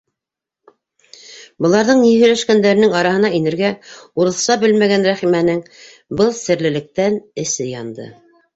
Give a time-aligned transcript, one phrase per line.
[1.65, 3.71] Быларҙың ни һөйләшкәндәренең араһына инергә
[4.23, 5.63] урыҫса белмәгән Рәхимәнең
[6.23, 8.13] был серлелектән эсе янды.